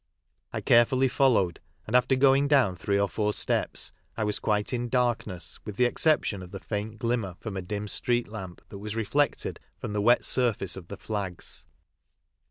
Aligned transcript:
I 0.51 0.61
carefully 0.61 1.07
followed, 1.07 1.59
and 1.85 1.95
after 1.95 2.15
going 2.15 2.47
down 2.47 2.75
three 2.75 2.99
or 2.99 3.07
four 3.07 3.33
steps 3.33 3.91
I 4.17 4.23
was 4.23 4.39
quite 4.39 4.73
in 4.73 4.89
darkness, 4.89 5.59
with 5.63 5.75
the 5.75 5.85
exception 5.85 6.41
of 6.41 6.49
the 6.49 6.59
faint 6.59 6.97
glimmer 6.97 7.35
from 7.39 7.55
a 7.55 7.61
dim 7.61 7.87
street 7.87 8.27
lamp 8.27 8.63
that 8.69 8.79
was 8.79 8.95
reflected 8.95 9.59
from 9.77 9.93
the 9.93 10.01
wet 10.01 10.25
surface 10.25 10.75
of 10.75 10.87
the 10.87 10.97
flags. 10.97 11.67